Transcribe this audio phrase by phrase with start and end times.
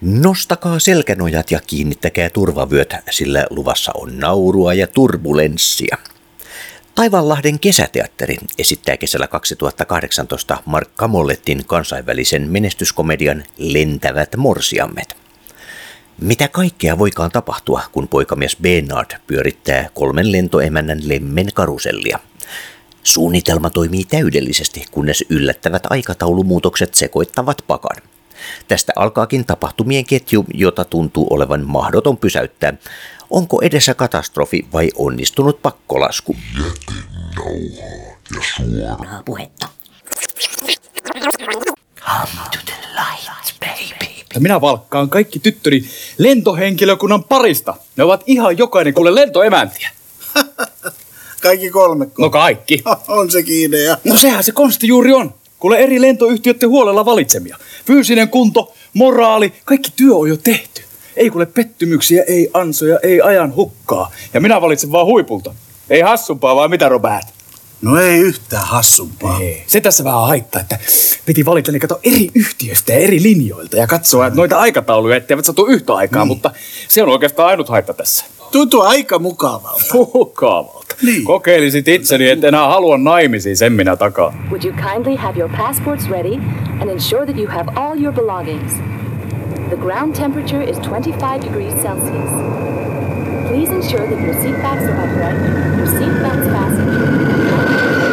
[0.00, 5.96] Nostakaa selkänojat ja kiinnittäkää turvavyöt, sillä luvassa on naurua ja turbulenssia.
[6.94, 15.16] Taivanlahden kesäteatteri esittää kesällä 2018 Mark Kamollettin kansainvälisen menestyskomedian Lentävät morsiammet.
[16.20, 22.18] Mitä kaikkea voikaan tapahtua, kun poikamies Bernard pyörittää kolmen lentoemännän lemmen karusellia?
[23.02, 27.96] Suunnitelma toimii täydellisesti, kunnes yllättävät aikataulumuutokset sekoittavat pakan.
[28.68, 32.72] Tästä alkaakin tapahtumien ketju, jota tuntuu olevan mahdoton pysäyttää.
[33.30, 36.36] Onko edessä katastrofi vai onnistunut pakkolasku?
[38.34, 39.68] Ja suoraa puhetta.
[42.00, 44.14] Come to the light, baby.
[44.34, 45.84] Ja minä valkkaan kaikki tyttöni
[46.18, 47.74] lentohenkilökunnan parista.
[47.96, 49.90] Ne ovat ihan jokainen kuule lentoemäntiä.
[51.42, 52.06] Kaikki kolme.
[52.18, 52.82] No kaikki.
[53.08, 53.96] On sekin idea.
[54.04, 55.34] No sehän se konsti juuri on.
[55.60, 57.56] Kuule eri lentoyhtiöiden huolella valitsemia.
[57.86, 60.82] Fyysinen kunto, moraali, kaikki työ on jo tehty.
[61.16, 64.10] Ei kuule pettymyksiä, ei ansoja, ei ajan hukkaa.
[64.34, 65.54] Ja minä valitsen vaan huipulta.
[65.90, 67.26] Ei hassumpaa, vai mitä Robert?
[67.82, 69.40] No ei yhtään hassumpaa.
[69.40, 69.62] Ei.
[69.66, 70.78] Se tässä vähän haittaa, että
[71.26, 75.44] piti valita niin kato eri yhtiöistä ja eri linjoilta ja katsoa että noita aikatauluja, etteivät
[75.44, 76.28] satu yhtä aikaa, Niin.
[76.28, 76.50] mutta
[76.88, 78.24] se on oikeastaan ainut haitta tässä.
[78.52, 79.84] Tuntuu aika mukavalta.
[80.14, 80.79] Mukaavalta.
[81.02, 81.24] Niin.
[81.24, 84.34] Kokeilisit itseni, et enää halua naimisiin, sen minä takaa.
[84.50, 86.34] Would you kindly have your passports ready
[86.80, 88.72] and ensure that you have all your belongings?
[89.70, 92.30] The ground temperature is 25 degrees Celsius.
[93.48, 95.38] Please ensure that your seat backs are upright,
[95.78, 98.09] your seat belts fastened,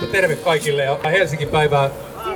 [0.00, 1.90] niin, terve, kaikille ja Helsinki päivää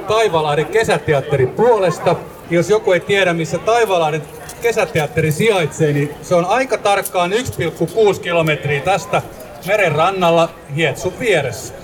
[0.08, 2.16] Taivalahden kesäteatterin puolesta.
[2.50, 4.22] Jos joku ei tiedä, missä Taivalahden
[4.62, 9.22] kesäteatteri sijaitsee, niin se on aika tarkkaan 1,6 kilometriä tästä
[9.66, 11.74] meren rannalla Hietsun vieressä.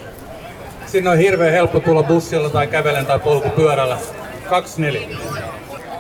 [0.86, 3.98] Sinne on hirveän helppo tulla bussilla tai kävellen tai polkupyörällä.
[4.48, 5.18] 24.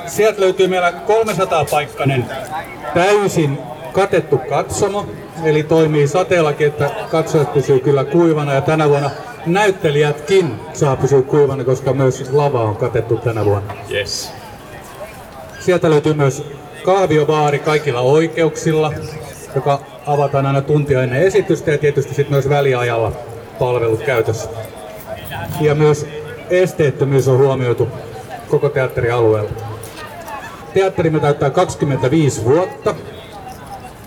[0.06, 2.24] Sieltä löytyy meillä 300 paikkainen
[2.94, 3.58] täysin
[3.92, 5.06] katettu katsomo,
[5.44, 9.10] eli toimii sateellakin, että katsojat pysyy kyllä kuivana ja tänä vuonna
[9.46, 13.74] näyttelijätkin saa pysyä kuivana, koska myös lava on katettu tänä vuonna.
[13.90, 14.32] Yes.
[15.60, 16.44] Sieltä löytyy myös
[16.84, 18.92] kahviobaari kaikilla oikeuksilla,
[19.54, 23.12] joka avataan aina tuntia ennen esitystä ja tietysti sitten myös väliajalla
[23.58, 24.50] palvelut käytössä.
[25.60, 26.06] Ja myös
[26.50, 27.88] esteettömyys on huomioitu
[28.48, 29.50] koko teatterialueella.
[30.74, 32.94] Teatterimme täyttää 25 vuotta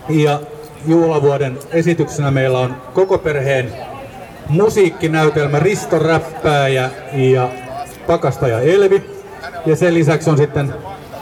[0.10, 0.40] ja
[0.88, 3.74] juhlavuoden esityksenä meillä on koko perheen
[4.50, 7.50] musiikkinäytelmä Risto Räppääjä ja
[8.08, 9.12] Pakastaja Elvi.
[9.66, 10.74] Ja sen lisäksi on sitten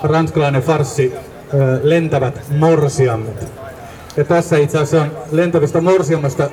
[0.04, 1.14] ranskalainen farssi
[1.54, 3.52] ö, Lentävät morsiammet.
[4.18, 6.50] Ja tässä itse asiassa on lentävistä morsiammasta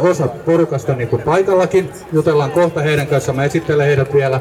[0.00, 1.90] osa porukasta niin kuin paikallakin.
[2.12, 4.40] Jutellaan kohta heidän kanssaan, mä esittelen heidät vielä.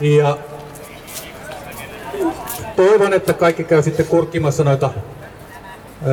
[0.00, 0.38] Ja
[2.76, 4.90] toivon, että kaikki käy sitten kurkkimassa noita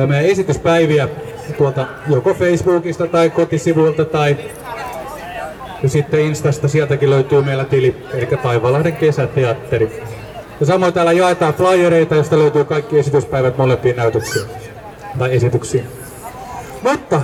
[0.06, 1.08] meidän esityspäiviä
[1.52, 4.36] tuolta joko Facebookista tai kotisivuilta tai
[5.82, 10.02] ja sitten Instasta sieltäkin löytyy meillä tili, eli Taivalahden kesäteatteri.
[10.60, 14.46] Ja samoin täällä jaetaan flyereita, joista löytyy kaikki esityspäivät molempiin näytöksiin
[15.18, 15.84] tai esityksiin.
[16.82, 17.20] Mutta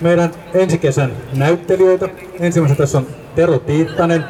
[0.00, 2.08] meidän ensi kesän näyttelijöitä.
[2.40, 4.24] Ensimmäisenä tässä on Tero Tiittanen,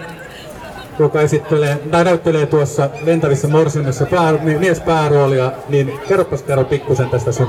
[0.99, 7.33] joka esittelee, tai näyttelee tuossa lentävissä morsiamissa pää, mi- miespääroolia, niin kerropas Tero pikkusen tästä
[7.33, 7.49] sun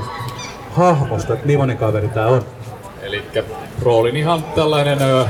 [0.74, 2.44] hahmosta, että millainen kaveri tää on.
[3.02, 3.22] Eli
[3.82, 5.24] roolin ihan tällainen ö,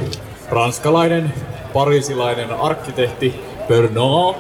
[0.51, 1.35] ranskalainen,
[1.73, 4.37] parisilainen arkkitehti Bernard,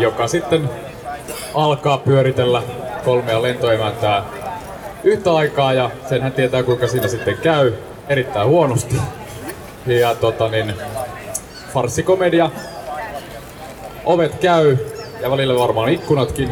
[0.00, 0.70] joka sitten
[1.54, 2.62] alkaa pyöritellä
[3.04, 4.24] kolmea lentoemäntää
[5.04, 7.72] yhtä aikaa ja sen hän tietää kuinka siinä sitten käy
[8.08, 8.96] erittäin huonosti.
[9.86, 10.74] Ja tota niin,
[11.74, 12.50] farssikomedia,
[14.04, 14.76] ovet käy
[15.20, 16.50] ja välillä varmaan ikkunatkin.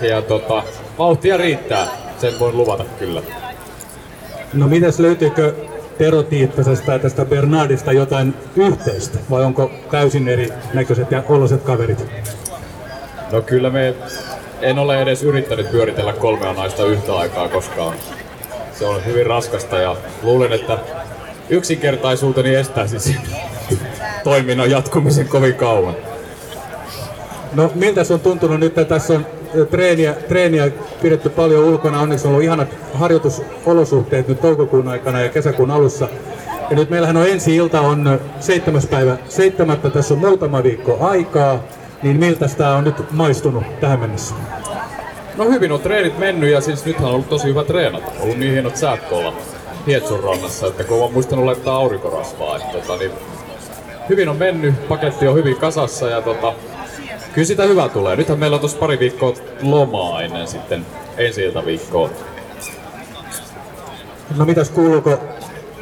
[0.00, 0.62] Ja tota,
[0.98, 1.86] vauhtia riittää,
[2.22, 3.22] sen voin luvata kyllä.
[4.52, 5.54] No mitäs löytyykö
[5.98, 9.18] Tero Tiittasesta ja tästä Bernardista jotain yhteistä?
[9.30, 12.06] Vai onko täysin eri näköiset ja oloset kaverit?
[13.32, 13.94] No kyllä me
[14.60, 17.96] en ole edes yrittänyt pyöritellä kolmea naista yhtä aikaa koskaan.
[18.78, 20.78] Se on hyvin raskasta ja luulen, että
[21.50, 23.16] yksinkertaisuuteni estäisi sen
[24.24, 25.96] toiminnan jatkumisen kovin kauan.
[27.54, 29.26] No miltä se on tuntunut nyt, että tässä on
[29.70, 30.70] treeniä, treeniä
[31.02, 32.00] pidetty paljon ulkona.
[32.00, 36.08] Onneksi on ollut ihanat harjoitusolosuhteet nyt toukokuun aikana ja kesäkuun alussa.
[36.70, 38.82] Ja nyt meillähän on ensi ilta on 7.
[38.90, 39.78] päivä 7.
[39.78, 41.62] Tässä on muutama viikko aikaa.
[42.02, 44.34] Niin miltä tämä on nyt maistunut tähän mennessä?
[45.36, 48.06] No hyvin on treenit mennyt ja siis nythän on ollut tosi hyvä treenata.
[48.06, 49.34] On ollut niin hienot säät tuolla
[49.86, 52.56] Hietsun rannassa, että kun on muistanut laittaa aurinkorasvaa.
[52.56, 53.10] Että, tota, niin
[54.08, 56.52] hyvin on mennyt, paketti on hyvin kasassa ja tota,
[57.32, 58.16] kyllä sitä hyvä tulee.
[58.16, 60.86] Nythän meillä on tuossa pari viikkoa lomaa ennen sitten
[61.16, 62.10] ensi viikkoa.
[64.36, 65.18] No mitäs kuuluuko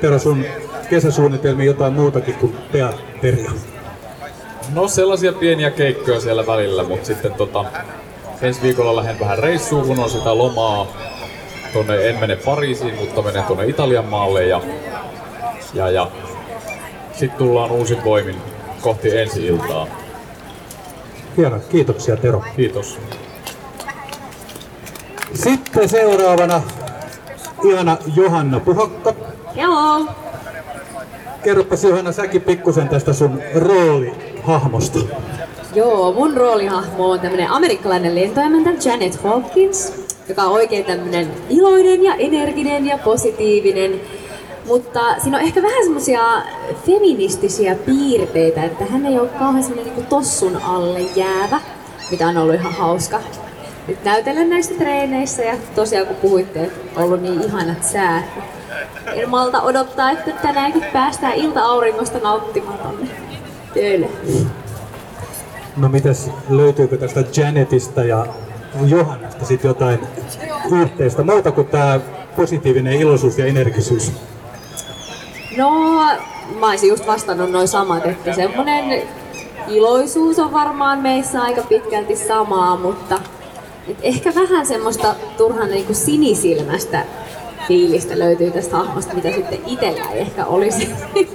[0.00, 0.44] Tero sun
[0.90, 3.50] kesäsuunnitelmiin jotain muutakin kuin teatteria?
[4.74, 7.64] No sellaisia pieniä keikkoja siellä välillä, mutta sitten tota,
[8.42, 10.86] ensi viikolla lähden vähän reissuun, kun on sitä lomaa.
[11.72, 14.60] Tonne, en mene Pariisiin, mutta menen tuonne Italian maalle ja,
[15.74, 16.10] ja, ja
[17.12, 18.36] sitten tullaan uusin voimin
[18.80, 19.86] kohti ensi iltaa.
[21.36, 22.42] Hienoa, kiitoksia Tero.
[22.56, 22.98] Kiitos.
[25.34, 26.62] Sitten seuraavana
[27.64, 29.14] ihana Johanna Puhakka.
[29.54, 30.06] Joo.
[31.42, 34.98] Kerropas Johanna säkin pikkusen tästä sun roolihahmosta.
[35.74, 39.92] Joo, mun roolihahmo on tämmönen amerikkalainen lentoemäntä Janet Hawkins,
[40.28, 44.00] joka on oikein tämmönen iloinen ja energinen ja positiivinen.
[44.66, 46.20] Mutta siinä on ehkä vähän semmosia
[46.86, 51.60] feministisiä piirteitä, että hän ei ole kauhean semmonen niin tossun alle jäävä,
[52.10, 53.20] mitä on ollut ihan hauska
[53.88, 58.24] nyt näytellen näissä treeneissä ja tosiaan kun puhuitte, että on ollut niin ihanat säät,
[59.14, 63.10] en malta odottaa, että tänäänkin päästään ilta-auringosta nauttimaan tonne
[63.74, 64.08] töille.
[65.76, 68.26] No mitäs, löytyykö tästä Janetista ja
[68.86, 69.98] Johannasta sitten jotain
[70.82, 72.00] yhteistä, muuta kuin tämä
[72.36, 74.12] positiivinen iloisuus ja energisyys?
[75.56, 75.70] No,
[76.60, 79.02] mä olisin just vastannut noin samat, että semmonen
[79.68, 83.20] iloisuus on varmaan meissä aika pitkälti samaa, mutta
[83.88, 87.04] et ehkä vähän semmoista turhan niin kuin sinisilmästä
[87.68, 90.90] fiilistä löytyy tästä hahmosta, mitä sitten itsellä ei ehkä olisi.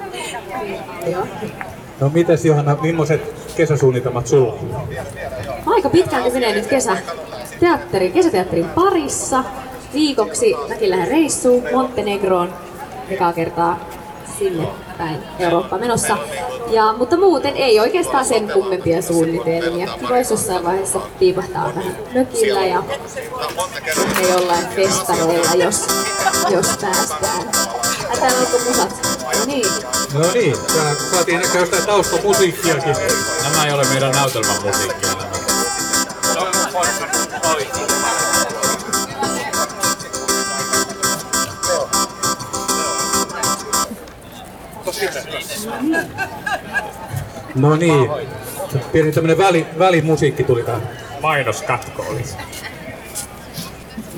[1.99, 3.21] No mites Johanna, millaiset
[3.57, 4.59] kesäsuunnitelmat sulla on?
[5.65, 6.97] Aika pitkälti menee nyt kesä
[7.59, 9.43] teatteri, kesäteatterin parissa.
[9.93, 12.53] Viikoksi mäkin lähden reissuun Montenegroon
[13.09, 13.79] ekaa kertaa
[14.39, 14.67] sinne
[14.97, 16.17] päin Eurooppa menossa.
[16.69, 19.87] Ja, mutta muuten ei oikeastaan sen kummempia suunnitelmia.
[20.09, 22.83] Voisi jossain vaiheessa piipahtaa vähän mökillä ja
[23.97, 25.87] ehkä jollain festareilla, jos,
[26.49, 27.49] jos päästään.
[28.09, 29.07] Ai täällä onko musat?
[29.39, 29.65] No niin.
[30.13, 32.95] No niin, täällä saatiin ehkä jostain taustamusiikkiakin.
[33.43, 35.09] Nämä ei ole meidän näytelmän musiikkia.
[35.15, 35.35] Nämä.
[47.55, 48.09] No niin,
[48.91, 50.89] pieni tämmönen väli, välimusiikki tuli tähän.
[51.21, 52.35] Mainoskatko olisi.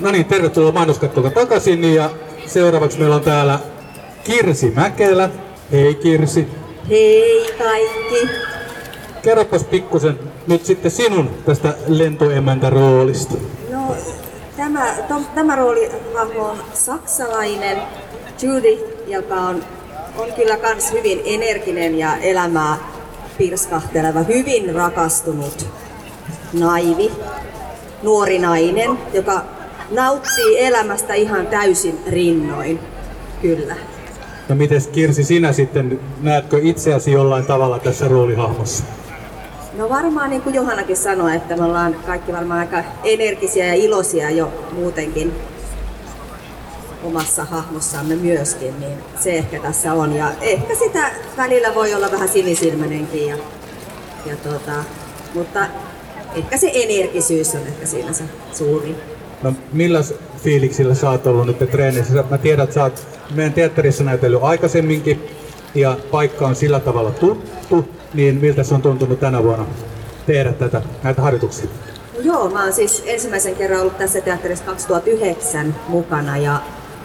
[0.00, 2.10] No niin, tervetuloa mainoskattolta takaisin ja
[2.46, 3.58] seuraavaksi meillä on täällä
[4.24, 5.30] Kirsi Mäkelä.
[5.72, 6.48] Hei Kirsi.
[6.88, 8.28] Hei kaikki.
[9.22, 13.34] Kerropas pikkusen nyt sitten sinun tästä lentoemäntä roolista.
[13.70, 13.96] No,
[14.56, 15.90] tämä, to, tämä rooli
[16.36, 17.78] on saksalainen
[18.42, 19.64] Judy, joka on,
[20.18, 22.76] on kyllä kans hyvin energinen ja elämää
[23.38, 25.66] pirskahteleva, hyvin rakastunut
[26.52, 27.10] naivi,
[28.02, 29.44] nuori nainen, joka
[29.90, 32.80] nauttii elämästä ihan täysin rinnoin.
[33.42, 33.76] Kyllä.
[34.48, 38.84] No mites Kirsi, sinä sitten, näetkö itseäsi jollain tavalla tässä roolihahmossa?
[39.76, 44.30] No varmaan niin kuin Johannakin sanoi, että me ollaan kaikki varmaan aika energisiä ja iloisia
[44.30, 45.32] jo muutenkin
[47.02, 50.12] omassa hahmossamme myöskin, niin se ehkä tässä on.
[50.12, 53.36] Ja ehkä sitä välillä voi olla vähän sinisilmäinenkin, ja,
[54.26, 54.84] ja tota,
[55.34, 55.66] mutta
[56.34, 58.96] ehkä se energisyys on ehkä siinä se suurin.
[59.42, 60.00] No millä
[60.38, 62.24] fiiliksillä sä oot ollut nyt treenissä?
[62.30, 65.30] Mä tiedän, että sä oot meidän teatterissa näytellyt aikaisemminkin
[65.74, 69.66] ja paikka on sillä tavalla tuttu, niin miltä se on tuntunut tänä vuonna
[70.26, 71.70] tehdä tätä, näitä harjoituksia?
[72.22, 76.60] Joo, mä oon siis ensimmäisen kerran ollut tässä teatterissa 2009 mukana ja,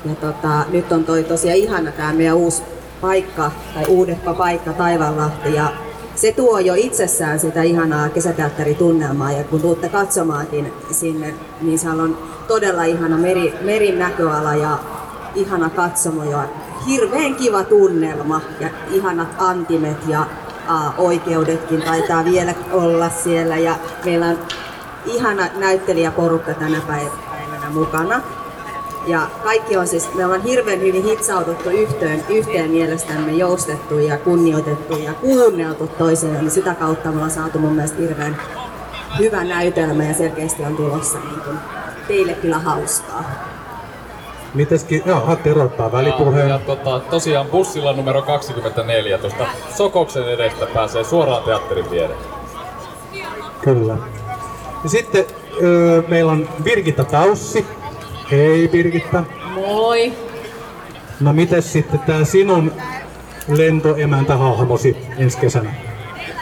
[0.05, 2.63] ja tota, nyt on toi tosiaan ihana tämä meidän uusi
[3.01, 5.53] paikka, tai uudekka paikka Taivanlahti.
[5.53, 5.73] Ja
[6.15, 9.31] se tuo jo itsessään sitä ihanaa kesäteatteritunnelmaa.
[9.31, 12.17] Ja kun tuutte katsomaankin sinne, niin siellä on
[12.47, 14.79] todella ihana meri, merin näköala ja
[15.35, 16.43] ihana katsomo ja
[16.87, 20.25] hirveän kiva tunnelma ja ihanat antimet ja
[20.67, 23.57] a, oikeudetkin taitaa vielä olla siellä.
[23.57, 24.37] Ja meillä on
[25.05, 28.21] ihana näyttelijäporukka tänä päivänä mukana.
[29.07, 34.97] Ja kaikki on siis, me ollaan hirveän hyvin hitsaututtu yhteen, yhteen mielestämme joustettu ja kunnioitettu
[34.97, 36.35] ja kuunneltu toiseen.
[36.35, 38.37] Eli sitä kautta me ollaan saatu mun mielestä hirveän
[39.19, 41.57] hyvä näytelmä ja selkeästi on tulossa niin kuin
[42.07, 43.23] teille kyllä hauskaa.
[44.53, 46.49] Mitenkin, joo, Tero ottaa välipuheen.
[46.49, 49.45] Ja, ja tota, tosiaan bussilla numero 24 tuosta
[49.77, 52.19] Sokoksen edestä pääsee suoraan teatterin viereen.
[53.61, 53.97] Kyllä.
[54.83, 55.25] Ja sitten
[55.61, 57.65] öö, meillä on Birgitta Taussi.
[58.33, 59.23] Hei Birgitta.
[59.55, 60.13] Moi.
[61.19, 62.71] No mites sitten tää sinun
[63.47, 65.73] lentoemäntähahmosi ensi kesänä?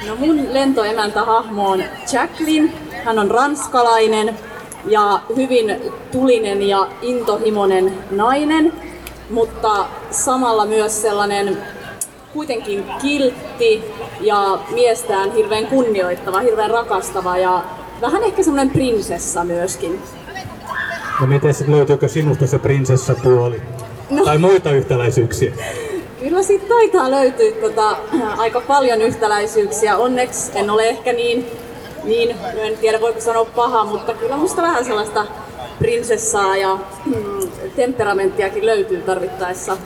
[0.07, 1.83] No mun lentoemäntähahmo on
[2.13, 2.71] Jacqueline.
[3.05, 4.37] Hän on ranskalainen
[4.85, 5.75] ja hyvin
[6.11, 8.73] tulinen ja intohimoinen nainen,
[9.29, 11.57] mutta samalla myös sellainen
[12.33, 13.83] kuitenkin kiltti
[14.21, 17.63] ja miestään hirveän kunnioittava, hirveän rakastava ja
[18.01, 20.01] vähän ehkä semmoinen prinsessa myöskin.
[21.19, 23.61] No miten löytyykö sinusta se prinsessapuoli?
[24.09, 24.25] No.
[24.25, 25.53] Tai muita yhtäläisyyksiä?
[26.19, 27.97] Kyllä siitä taitaa löytyä tota,
[28.37, 29.97] aika paljon yhtäläisyyksiä.
[29.97, 31.45] Onneksi en ole ehkä niin,
[32.03, 35.25] niin, no en tiedä voiko sanoa paha, mutta kyllä musta vähän sellaista
[35.79, 39.77] prinsessaa ja mm, temperamenttiakin löytyy tarvittaessa.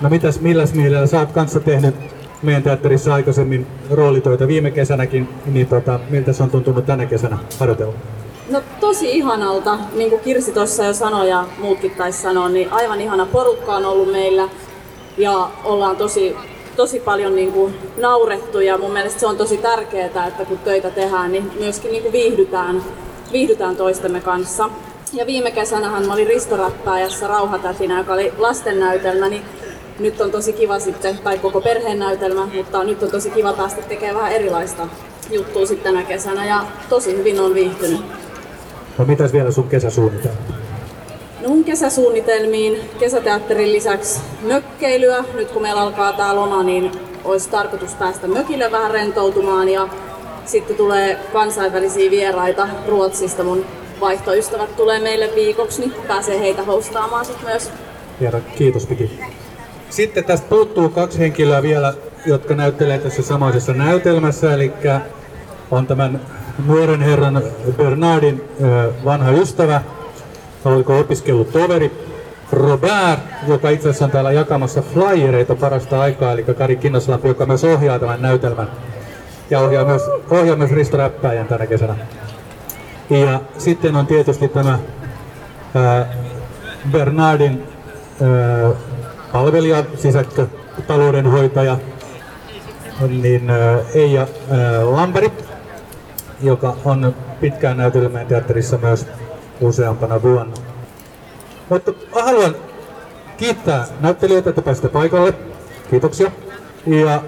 [0.00, 1.94] No mitäs, milläs mielellä sä oot kanssa tehnyt
[2.42, 7.94] meidän teatterissa aikaisemmin roolitöitä viime kesänäkin, niin tota, miltä se on tuntunut tänä kesänä harjoitella?
[8.48, 13.00] No tosi ihanalta, niin kuin Kirsi tuossa jo sanoi ja muutkin taisi sanoa, niin aivan
[13.00, 14.48] ihana porukka on ollut meillä
[15.18, 16.36] ja ollaan tosi,
[16.76, 20.90] tosi paljon niin kuin naurettu ja mun mielestä se on tosi tärkeää, että kun töitä
[20.90, 22.84] tehdään, niin myöskin niin kuin viihdytään,
[23.32, 24.70] viihdytään toistemme kanssa.
[25.12, 29.42] Ja viime kesänähän mä olin Ristoräppääjässä Rauhatätinä, joka oli lastennäytelmä, niin
[29.98, 33.82] nyt on tosi kiva sitten, tai koko perheen näytelmä, mutta nyt on tosi kiva päästä
[33.82, 34.88] tekemään vähän erilaista
[35.30, 38.23] juttua sitten tänä kesänä ja tosi hyvin on viihtynyt.
[38.98, 40.38] No mitäs vielä sun kesäsuunnitelma?
[41.40, 45.24] No mun kesäsuunnitelmiin kesäteatterin lisäksi mökkeilyä.
[45.34, 46.92] Nyt kun meillä alkaa tää loma, niin
[47.24, 49.88] olisi tarkoitus päästä mökille vähän rentoutumaan ja
[50.44, 53.44] sitten tulee kansainvälisiä vieraita Ruotsista.
[53.44, 53.64] Mun
[54.00, 57.70] vaihtoystävät tulee meille viikoksi, niin pääsee heitä hostaamaan sitten myös.
[58.20, 59.20] Hieno, kiitos Piki.
[59.90, 61.94] Sitten tästä puuttuu kaksi henkilöä vielä,
[62.26, 64.72] jotka näyttelee tässä samaisessa näytelmässä, eli
[65.70, 66.20] on tämän
[66.66, 67.42] nuoren herran
[67.76, 68.44] Bernardin
[69.04, 69.82] vanha ystävä,
[70.64, 71.90] oliko opiskellut toveri
[72.52, 77.64] Robert, joka itse asiassa on täällä jakamassa flyereita parasta aikaa, eli Kari Kinnoslampi, joka myös
[77.64, 78.68] ohjaa tämän näytelmän.
[79.50, 81.96] Ja ohjaa myös, ohjaa myös Risto Räppäjän tänä kesänä.
[83.10, 84.78] Ja sitten on tietysti tämä
[85.74, 86.06] ää,
[86.92, 87.62] Bernardin
[88.22, 88.70] ää,
[89.32, 90.46] palvelija, sisäkkö,
[90.86, 91.76] taloudenhoitaja,
[93.08, 95.32] niin ää, Eija ää, Lamberi,
[96.44, 99.06] joka on pitkään näytelmään teatterissa myös
[99.60, 100.54] useampana vuonna.
[101.68, 102.56] Mutta haluan
[103.36, 105.34] kiittää näyttelijöitä, että pääsitte paikalle.
[105.90, 106.30] Kiitoksia.
[106.86, 107.22] Ja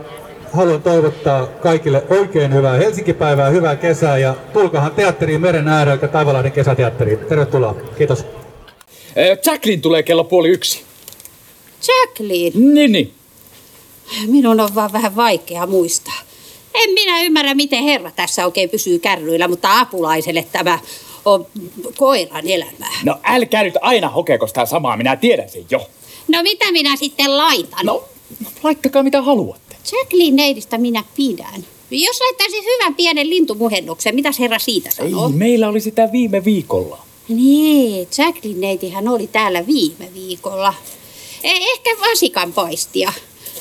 [0.52, 7.18] haluan toivottaa kaikille oikein hyvää Helsinki-päivää, hyvää kesää ja tulkahan teatteriin meren ääreltä Taivalahden kesäteatteriin.
[7.18, 7.76] Tervetuloa.
[7.98, 8.20] Kiitos.
[8.20, 10.82] Äh, Jacqueline tulee kello puoli yksi.
[11.88, 12.72] Jacqueline?
[12.74, 13.12] Niin, niin.
[14.26, 16.25] Minun on vaan vähän vaikea muistaa.
[16.84, 20.78] En minä ymmärrä, miten herra tässä oikein pysyy kärryillä, mutta apulaiselle tämä
[21.24, 21.46] on
[21.96, 23.00] koiran elämää.
[23.04, 25.88] No älkää nyt aina hokeeko sitä samaa, minä tiedän sen jo.
[26.28, 27.86] No mitä minä sitten laitan?
[27.86, 28.04] No,
[28.62, 29.76] laittakaa mitä haluatte.
[29.92, 31.64] Jacqueline neidistä minä pidän.
[31.90, 35.26] Jos laittaisin hyvän pienen lintumuhennuksen, mitä herra siitä sanoo?
[35.26, 36.98] Ei, meillä oli sitä viime viikolla.
[37.28, 40.74] Niin, Jacqueline neitihän oli täällä viime viikolla.
[41.42, 43.12] Eh, ehkä vasikanpaistia.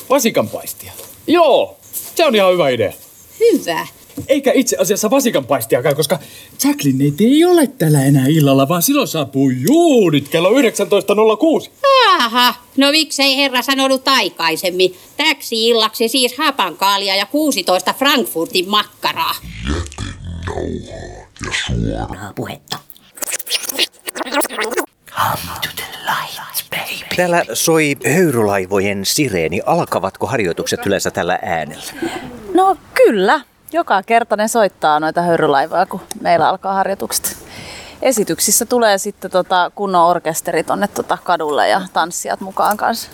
[0.10, 0.92] Vasikanpaistia?
[1.28, 1.78] Joo,
[2.16, 2.94] se on ihan hyvä idea.
[3.40, 3.88] Hyvä.
[4.28, 6.20] Eikä itse asiassa vasikanpaistiakaan, koska
[6.64, 11.70] Jacqueline neiti ei ole täällä enää illalla, vaan silloin saapuu juunit kello 19.06.
[12.18, 14.96] Aha, no miksei herra sanonut aikaisemmin?
[15.18, 19.36] Täksi illaksi siis hapankaalia ja 16 Frankfurtin makkaraa.
[19.68, 20.64] Jätenauhaa
[21.50, 22.78] ja suoraa puhetta.
[25.10, 27.16] Come to the light, baby.
[27.16, 29.62] Täällä soi höyrylaivojen sireeni.
[29.66, 31.84] Alkavatko harjoitukset yleensä tällä äänellä?
[32.54, 33.42] No kyllä.
[33.72, 37.38] Joka kerta ne soittaa noita höyrylaivoja, kun meillä alkaa harjoitukset.
[38.02, 43.12] Esityksissä tulee sitten tota kunnon orkesteri tonne tota kadulle ja tanssijat mukaan kanssa.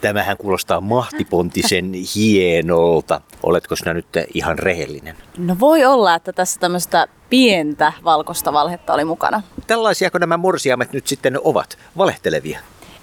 [0.00, 3.20] Tämähän kuulostaa mahtipontisen hienolta.
[3.42, 5.16] Oletko sinä nyt ihan rehellinen?
[5.38, 9.42] No voi olla, että tässä tämmöistä pientä valkoista valhetta oli mukana.
[9.66, 11.78] Tällaisiako nämä morsiamet nyt sitten ovat?
[11.98, 12.60] Valehtelevia?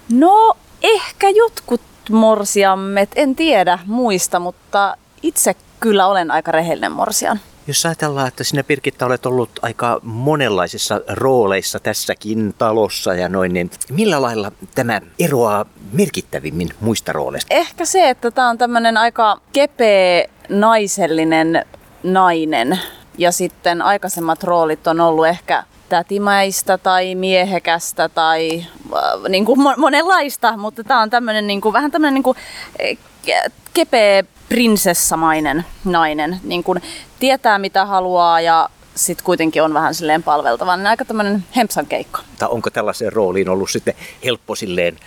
[0.10, 7.40] No ehkä jotkut morsiammet, en tiedä muista, mutta itse kyllä olen aika rehellinen morsian.
[7.68, 13.72] Jos ajatellaan, että sinä Pirkitta olet ollut aika monenlaisissa rooleissa tässäkin talossa ja noin, niin
[13.92, 17.54] millä lailla tämä eroaa merkittävimmin muista rooleista?
[17.54, 21.66] Ehkä se, että tämä on tämmöinen aika kepeä naisellinen
[22.04, 22.80] nainen
[23.18, 29.78] ja sitten aikaisemmat roolit on ollut ehkä tätimäistä tai miehekästä tai äh, niin kuin mo-
[29.78, 32.38] monenlaista, mutta tämä on tämmöinen niin kuin, vähän tämmöinen niin kuin,
[32.80, 36.40] eh, ke- kepeä prinsessamainen nainen.
[36.44, 36.82] Niin kuin,
[37.20, 40.78] tietää mitä haluaa ja sitten kuitenkin on vähän silleen palveltava.
[40.78, 42.22] Niin aika tämmöinen hempsan keikka.
[42.48, 43.94] Onko tällaiseen rooliin ollut sitten
[44.26, 44.98] helppo silleen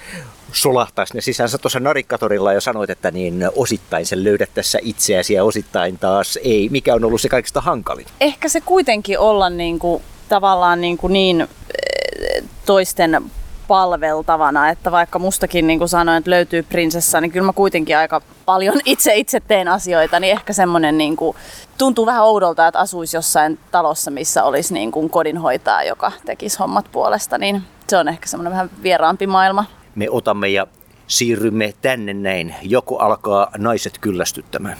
[0.52, 5.44] solahtaa sinne sisäänsä tuossa narikkatorilla ja sanoit, että niin osittain sen löydät tässä itseäsi ja
[5.44, 6.68] osittain taas ei.
[6.68, 8.06] Mikä on ollut se kaikista hankalin?
[8.20, 13.22] Ehkä se kuitenkin olla niin kuin, tavallaan niin, kuin niin eh, toisten
[13.68, 18.20] palveltavana, että vaikka mustakin niin kuin sanoin, että löytyy prinsessa, niin kyllä mä kuitenkin aika
[18.44, 21.36] paljon itse itse teen asioita, niin ehkä semmoinen niin kuin,
[21.78, 26.86] tuntuu vähän oudolta, että asuisi jossain talossa, missä olisi niin kuin kodinhoitaja, joka tekisi hommat
[26.92, 29.64] puolesta, niin se on ehkä semmoinen vähän vieraampi maailma.
[29.94, 30.66] Me otamme ja
[31.06, 32.54] siirrymme tänne näin.
[32.62, 34.78] Joku alkaa naiset kyllästyttämään.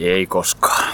[0.00, 0.88] Ei koskaan.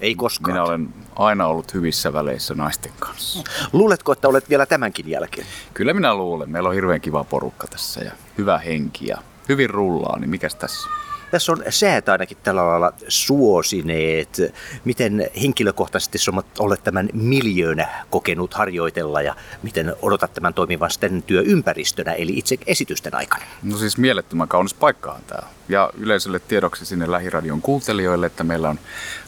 [0.00, 0.52] Ei koskaan.
[0.52, 3.44] Minä olen aina ollut hyvissä väleissä naisten kanssa.
[3.72, 5.46] Luuletko, että olet vielä tämänkin jälkeen?
[5.74, 6.50] Kyllä minä luulen.
[6.50, 10.88] Meillä on hirveän kiva porukka tässä ja hyvä henki ja hyvin rullaa, niin mikäs tässä?
[11.30, 14.36] Tässä on säät ainakin tällä lailla suosineet.
[14.84, 16.18] Miten henkilökohtaisesti
[16.58, 23.14] olet tämän miljöönä kokenut harjoitella ja miten odotat tämän toimivan sitten työympäristönä, eli itse esitysten
[23.14, 23.44] aikana?
[23.62, 25.42] No siis mielettömän kaunis paikkahan tämä.
[25.68, 28.78] Ja yleisölle tiedoksi sinne Lähiradion kuuntelijoille, että meillä on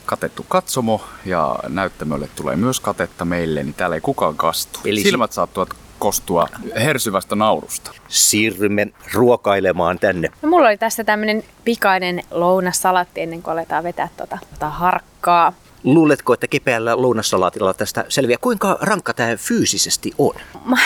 [0.07, 4.81] katettu katsomo ja näyttämölle tulee myös katetta meille, niin täällä ei kukaan kastu.
[4.85, 5.69] Eli Eli si- Silmät saattavat
[6.03, 7.91] kostua hersyvästä naurusta.
[8.09, 10.29] Siirrymme ruokailemaan tänne.
[10.43, 15.53] No, mulla oli tässä tämmönen pikainen lounassalatti ennen kuin aletaan vetää tota, tota harkkaa.
[15.85, 18.39] Luuletko, että kepeällä lounassalaatilla tästä selviää?
[18.41, 20.35] Kuinka rankka tämä fyysisesti on?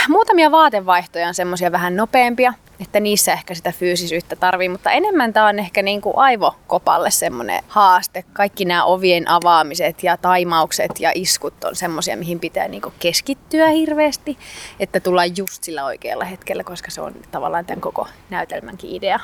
[0.08, 5.46] Muutamia vaatevaihtoja on semmoisia vähän nopeampia, että niissä ehkä sitä fyysisyyttä tarvii, mutta enemmän tämä
[5.46, 8.24] on ehkä niin kuin aivokopalle semmoinen haaste.
[8.32, 13.68] Kaikki nämä ovien avaamiset ja taimaukset ja iskut on semmoisia, mihin pitää niin kuin keskittyä
[13.68, 14.38] hirveästi,
[14.80, 19.20] että tullaan just sillä oikealla hetkellä, koska se on tavallaan tämän koko näytelmänkin idea.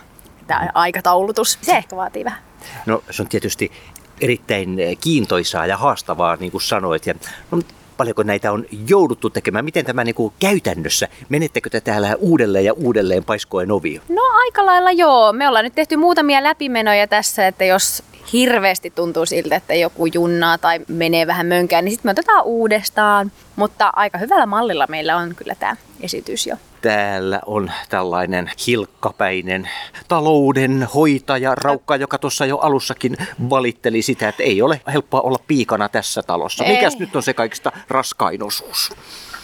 [0.47, 2.41] Tämä aikataulutus, se ehkä vaatii vähän.
[2.87, 3.73] No se on tietysti
[4.21, 7.07] erittäin kiintoisaa ja haastavaa, niin kuin sanoit.
[7.07, 7.15] Ja,
[7.51, 7.59] no,
[7.97, 9.65] paljonko näitä on jouduttu tekemään?
[9.65, 11.09] Miten tämä niin kuin käytännössä?
[11.29, 14.01] Menettekö te täällä uudelleen ja uudelleen paiskoen ovia?
[14.09, 15.33] No aika lailla joo.
[15.33, 20.59] Me ollaan nyt tehty muutamia läpimenoja tässä, että jos hirveästi tuntuu siltä, että joku junnaa
[20.59, 23.33] tai menee vähän mönkään, niin sitten me otetaan uudestaan.
[23.57, 26.57] Mutta aika hyvällä mallilla meillä on kyllä tämä esitys jo.
[26.83, 29.71] Täällä on tällainen hilkkapäinen
[30.09, 33.17] talouden hoitaja, raukka, joka tuossa jo alussakin
[33.51, 36.65] valitteli sitä, että ei ole helppoa olla piikana tässä talossa.
[36.65, 36.75] Ei.
[36.75, 38.91] Mikäs nyt on se kaikista raskain osuus?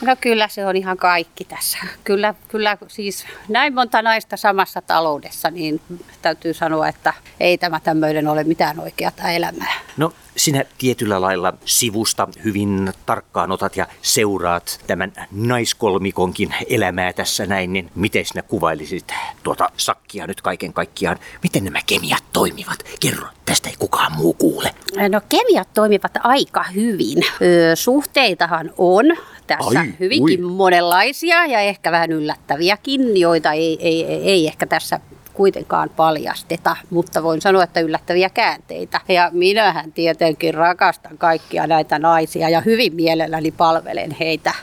[0.01, 1.79] No kyllä se on ihan kaikki tässä.
[2.05, 5.81] Kyllä, kyllä siis näin monta naista samassa taloudessa, niin
[6.23, 9.81] täytyy sanoa, että ei tämä tämmöinen ole mitään oikeata elämää.
[9.97, 17.73] No, sinä tietyllä lailla sivusta hyvin tarkkaan otat ja seuraat tämän naiskolmikonkin elämää tässä näin,
[17.73, 21.19] niin miten sinä kuvailisit tuota sakkia nyt kaiken kaikkiaan?
[21.43, 22.79] Miten nämä kemiat toimivat?
[23.01, 24.75] Kerro, tästä ei kukaan muu kuule.
[25.09, 27.19] No kemiat toimivat aika hyvin.
[27.43, 29.05] Öö, suhteitahan on
[29.47, 30.51] tässä Ai, hyvinkin ui.
[30.51, 35.01] monenlaisia ja ehkä vähän yllättäviäkin, joita ei, ei, ei ehkä tässä
[35.39, 39.01] kuitenkaan paljasteta, mutta voin sanoa, että yllättäviä käänteitä.
[39.09, 44.55] Ja minähän tietenkin rakastan kaikkia näitä naisia ja hyvin mielelläni palvelen heitä.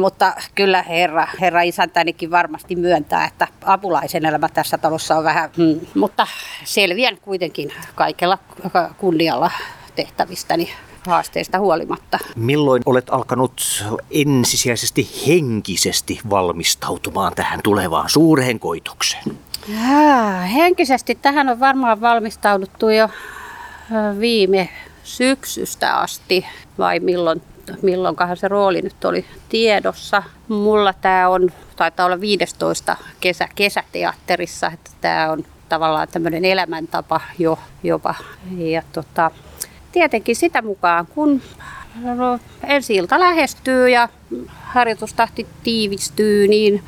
[0.00, 5.80] Mutta kyllä herra, herra isäntänikin varmasti myöntää, että apulaisen elämä tässä talossa on vähän, hmm,
[5.94, 6.26] mutta
[6.64, 8.38] selviän kuitenkin kaikella
[8.98, 9.50] kunnialla
[9.96, 10.70] tehtävistäni
[11.06, 12.18] haasteista huolimatta.
[12.36, 19.47] Milloin olet alkanut ensisijaisesti henkisesti valmistautumaan tähän tulevaan suureen koitokseen?
[19.68, 23.08] Jaa, henkisesti tähän on varmaan valmistauduttu jo
[24.20, 24.68] viime
[25.04, 26.46] syksystä asti,
[26.78, 27.42] vai milloin,
[27.82, 30.22] milloinkahan se rooli nyt oli tiedossa.
[30.48, 37.58] Mulla tämä on, taitaa olla 15 kesä, kesäteatterissa, että tämä on tavallaan tämmöinen elämäntapa jo
[37.82, 38.14] jopa.
[38.56, 39.30] Ja tota,
[39.92, 41.42] tietenkin sitä mukaan, kun
[42.64, 44.08] ensi ilta lähestyy ja
[44.62, 46.82] harjoitustahti tiivistyy, niin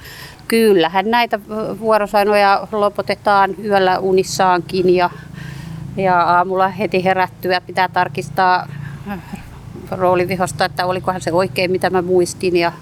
[0.51, 1.41] kyllähän näitä
[1.81, 5.11] vuorosanoja lopetetaan yöllä unissaankin ja,
[5.97, 8.69] ja aamulla heti herättyä pitää tarkistaa
[9.91, 12.57] roolivihosta, että olikohan se oikein, mitä mä muistin.
[12.57, 12.73] Ja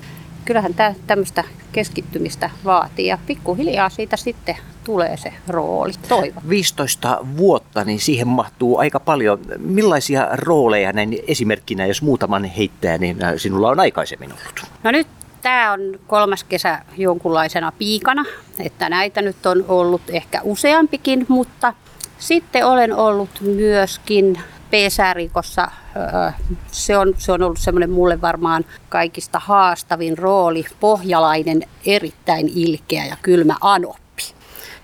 [0.44, 5.92] kyllähän tämä tämmöistä keskittymistä vaatii ja pikkuhiljaa siitä sitten tulee se rooli.
[6.08, 6.42] Toivon.
[6.48, 9.38] 15 vuotta, niin siihen mahtuu aika paljon.
[9.58, 14.66] Millaisia rooleja näin esimerkkinä, jos muutaman heittää, niin äh, sinulla on aikaisemmin ollut?
[14.84, 15.06] No nyt
[15.42, 18.24] tämä on kolmas kesä jonkunlaisena piikana,
[18.58, 21.72] että näitä nyt on ollut ehkä useampikin, mutta
[22.18, 25.70] sitten olen ollut myöskin pesärikossa.
[25.96, 26.30] Öö,
[26.70, 30.64] Se on, se on ollut semmoinen mulle varmaan kaikista haastavin rooli.
[30.80, 34.22] Pohjalainen, erittäin ilkeä ja kylmä anoppi.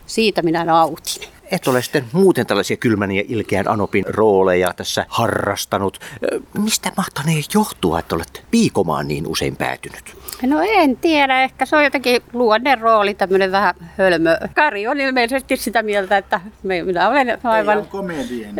[0.06, 1.28] Siitä minä nautin.
[1.50, 5.98] Et ole sitten muuten tällaisia kylmän ja ilkeän Anopin rooleja tässä harrastanut.
[6.32, 10.16] Ö, Mistä mahtanee johtua, että olet piikomaan niin usein päätynyt?
[10.42, 14.36] No en tiedä, ehkä se on jotenkin luonne rooli, tämmöinen vähän hölmö.
[14.54, 17.88] Kari on ilmeisesti sitä mieltä, että me- minä olen aivan...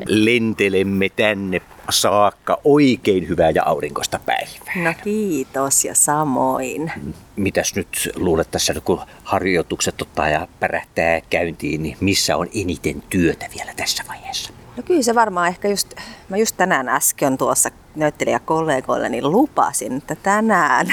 [0.06, 1.60] Lentelemme tänne
[1.90, 4.84] saakka oikein hyvää ja aurinkoista päivää.
[4.84, 6.92] No kiitos ja samoin.
[7.37, 13.46] Mitäs nyt luulet tässä, kun harjoitukset ottaa ja pärähtää käyntiin, niin missä on eniten työtä
[13.58, 14.52] vielä tässä vaiheessa?
[14.76, 15.94] No kyllä se varmaan ehkä just,
[16.28, 20.87] mä just tänään äsken tuossa näyttelijäkollegoilleni lupasin, että tänään,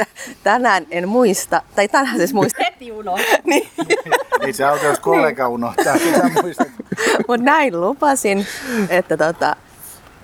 [0.44, 2.64] tänään en muista, tai tänään siis muista.
[2.64, 3.38] Heti unohtaa.
[3.44, 3.68] niin.
[4.40, 5.94] Ei se auta, jos kollega unohtaa.
[5.94, 6.68] Mitä muistat?
[7.28, 8.46] Mutta näin lupasin,
[8.88, 9.56] että, tota,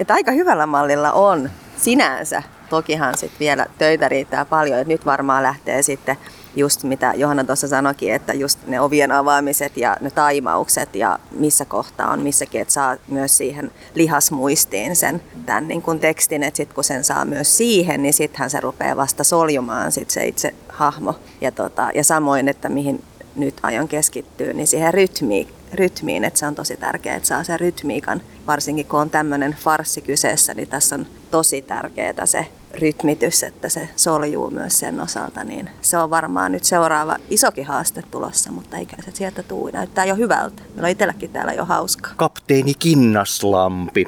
[0.00, 2.42] että aika hyvällä mallilla on sinänsä.
[2.70, 6.16] Tokihan sitten vielä töitä riittää paljon, että nyt varmaan lähtee sitten
[6.56, 11.64] just mitä Johanna tuossa sanoikin, että just ne ovien avaamiset ja ne taimaukset ja missä
[11.64, 16.74] kohtaa on missäkin, että saa myös siihen lihasmuistiin sen tämän niin kuin tekstin, että sitten
[16.74, 21.14] kun sen saa myös siihen, niin sittenhän se rupeaa vasta soljumaan sit se itse hahmo.
[21.40, 23.02] Ja, tota, ja samoin, että mihin
[23.36, 27.60] nyt aion keskittyä, niin siihen rytmiin, rytmiin, että se on tosi tärkeää, että saa sen
[27.60, 28.22] rytmiikan.
[28.46, 32.46] Varsinkin kun on tämmöinen farssi kyseessä, niin tässä on tosi tärkeää se
[32.78, 38.02] rytmitys, että se soljuu myös sen osalta, niin se on varmaan nyt seuraava isokin haaste
[38.10, 39.70] tulossa, mutta eikä se sieltä tuu.
[39.72, 40.62] Näyttää jo hyvältä.
[40.62, 42.12] Meillä on itselläkin täällä jo hauskaa.
[42.16, 44.06] Kapteeni Kinnaslampi.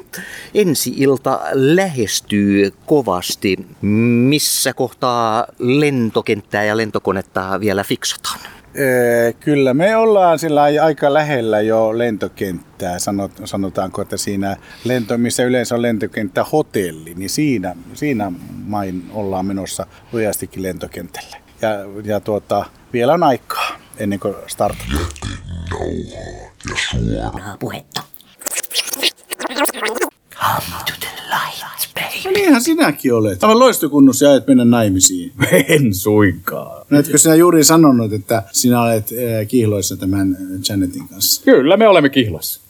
[0.53, 3.67] Ensi ilta lähestyy kovasti.
[3.81, 8.39] Missä kohtaa lentokenttää ja lentokonetta vielä fiksataan?
[8.79, 12.99] Öö, Kyllä, me ollaan sillä aika lähellä jo lentokenttää.
[12.99, 18.31] Sanot, sanotaanko, että siinä lento, missä yleensä on lentokenttä hotelli, niin siinä, siinä
[18.65, 21.37] main ollaan menossa lujastikin lentokentälle.
[21.61, 21.69] Ja,
[22.03, 25.05] ja tuota, vielä on aikaa ennen kuin startataan.
[26.69, 27.57] ja suora.
[27.59, 28.01] Puhetta.
[32.25, 33.43] No niinhän sinäkin olet.
[33.43, 35.31] Aivan loistokunnossa ja et mennä naimisiin.
[35.67, 36.85] En suinkaan.
[36.89, 41.41] No etkö sinä juuri sanonut, että sinä olet äh, kiihloissa tämän äh, Janetin kanssa?
[41.43, 42.61] Kyllä, me olemme kihloissa.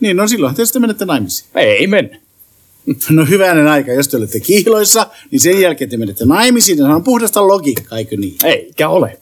[0.00, 1.48] Niin, no silloin te sitten menette naimisiin.
[1.54, 2.18] Ei mennä.
[3.10, 6.78] No hyvänen aika, jos te olette kiihloissa, niin sen jälkeen te menette naimisiin.
[6.78, 8.36] Se on puhdasta logiikkaa, eikö niin?
[8.44, 9.18] Eikä ole.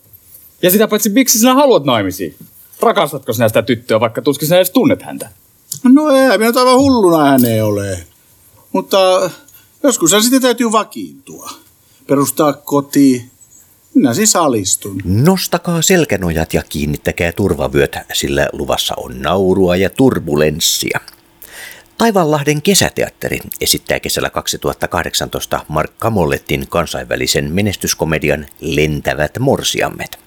[0.63, 2.35] Ja sitä paitsi, miksi sinä haluat naimisiin?
[2.81, 5.29] Rakastatko sinä sitä tyttöä, vaikka tuskin sinä edes tunnet häntä?
[5.85, 7.99] No ei, minä nyt aivan hulluna hän ei ole.
[8.73, 9.31] Mutta
[9.83, 11.51] joskus sitten täytyy vakiintua.
[12.07, 13.31] Perustaa koti.
[13.95, 15.01] Minä siis alistun.
[15.05, 21.01] Nostakaa selkänojat ja kiinnittäkää turvavyöt, sillä luvassa on naurua ja turbulenssia.
[21.99, 30.19] Taivanlahden kesäteatteri esittää kesällä 2018 Mark Kamollettin kansainvälisen menestyskomedian Lentävät morsiammet.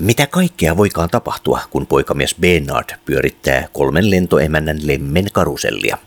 [0.00, 5.98] Mitä kaikkea voikaan tapahtua, kun poikamies Bernard pyörittää kolmen lentoemännän lemmen karusellia?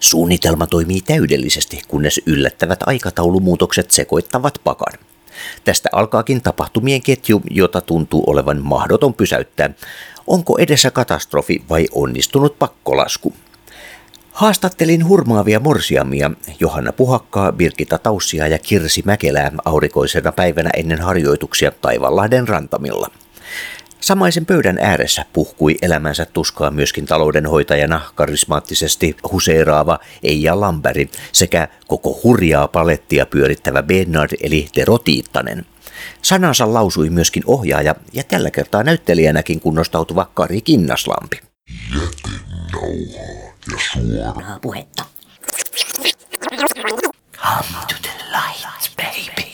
[0.00, 4.92] Suunnitelma toimii täydellisesti, kunnes yllättävät aikataulumuutokset sekoittavat pakan.
[5.64, 9.70] Tästä alkaakin tapahtumien ketju, jota tuntuu olevan mahdoton pysäyttää.
[10.26, 13.34] Onko edessä katastrofi vai onnistunut pakkolasku?
[14.32, 22.48] Haastattelin hurmaavia morsiamia Johanna Puhakkaa, Birgitta Taussia ja Kirsi Mäkelää aurinkoisena päivänä ennen harjoituksia Taivanlahden
[22.48, 23.10] rantamilla.
[24.00, 32.68] Samaisen pöydän ääressä puhkui elämänsä tuskaa myöskin taloudenhoitajana karismaattisesti huseeraava Eija Lamberi sekä koko hurjaa
[32.68, 35.66] palettia pyörittävä Bernard eli Tero Tiittanen.
[36.22, 41.40] Sanansa lausui myöskin ohjaaja ja tällä kertaa näyttelijänäkin kunnostautuva Kari Kinnaslampi.
[43.72, 44.58] ja suora.
[44.62, 45.04] Puhetta.
[47.36, 49.49] Come to the light, baby.